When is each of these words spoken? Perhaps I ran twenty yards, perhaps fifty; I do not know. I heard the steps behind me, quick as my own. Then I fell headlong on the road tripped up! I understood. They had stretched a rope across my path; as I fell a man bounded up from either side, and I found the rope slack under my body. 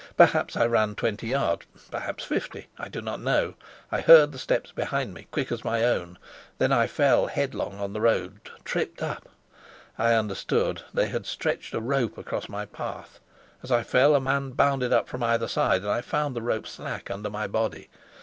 Perhaps 0.17 0.57
I 0.57 0.65
ran 0.65 0.95
twenty 0.95 1.27
yards, 1.27 1.67
perhaps 1.91 2.23
fifty; 2.23 2.69
I 2.79 2.87
do 2.89 3.03
not 3.03 3.21
know. 3.21 3.53
I 3.91 4.01
heard 4.01 4.31
the 4.31 4.39
steps 4.39 4.71
behind 4.71 5.13
me, 5.13 5.27
quick 5.29 5.51
as 5.51 5.63
my 5.63 5.83
own. 5.83 6.17
Then 6.57 6.71
I 6.71 6.87
fell 6.87 7.27
headlong 7.27 7.79
on 7.79 7.93
the 7.93 8.01
road 8.01 8.39
tripped 8.63 9.03
up! 9.03 9.29
I 9.99 10.15
understood. 10.15 10.81
They 10.91 11.09
had 11.09 11.27
stretched 11.27 11.75
a 11.75 11.79
rope 11.79 12.17
across 12.17 12.49
my 12.49 12.65
path; 12.65 13.19
as 13.61 13.71
I 13.71 13.83
fell 13.83 14.15
a 14.15 14.19
man 14.19 14.53
bounded 14.53 14.91
up 14.91 15.07
from 15.07 15.21
either 15.21 15.47
side, 15.47 15.83
and 15.83 15.91
I 15.91 16.01
found 16.01 16.35
the 16.35 16.41
rope 16.41 16.65
slack 16.65 17.11
under 17.11 17.29
my 17.29 17.45
body. 17.45 17.87